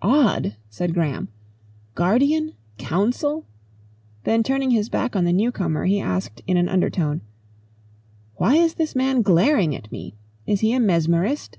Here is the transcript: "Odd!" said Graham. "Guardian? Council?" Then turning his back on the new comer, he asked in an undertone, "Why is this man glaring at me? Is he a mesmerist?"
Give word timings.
"Odd!" 0.00 0.56
said 0.70 0.94
Graham. 0.94 1.28
"Guardian? 1.94 2.54
Council?" 2.78 3.44
Then 4.24 4.42
turning 4.42 4.70
his 4.70 4.88
back 4.88 5.14
on 5.14 5.24
the 5.26 5.34
new 5.34 5.52
comer, 5.52 5.84
he 5.84 6.00
asked 6.00 6.40
in 6.46 6.56
an 6.56 6.66
undertone, 6.70 7.20
"Why 8.36 8.54
is 8.56 8.76
this 8.76 8.96
man 8.96 9.20
glaring 9.20 9.76
at 9.76 9.92
me? 9.92 10.14
Is 10.46 10.60
he 10.60 10.72
a 10.72 10.80
mesmerist?" 10.80 11.58